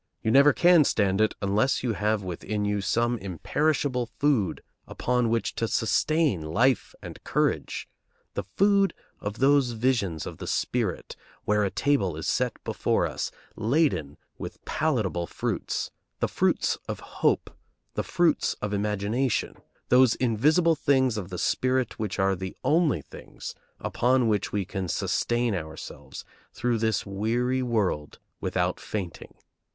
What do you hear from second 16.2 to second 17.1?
fruits of